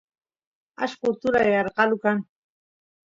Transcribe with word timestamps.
ashqo 0.83 1.05
utula 1.11 1.41
yarqalu 1.53 1.95
kan 2.03 2.17